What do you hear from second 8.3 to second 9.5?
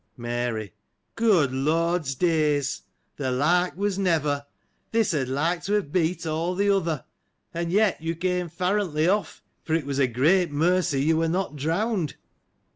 farrantly off,"